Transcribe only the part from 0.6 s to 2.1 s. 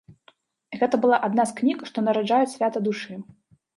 Гэта была адна з кніг, што